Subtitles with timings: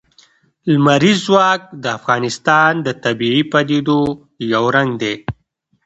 [0.71, 4.01] لمریز ځواک د افغانستان د طبیعي پدیدو
[4.53, 5.15] یو رنګ دی.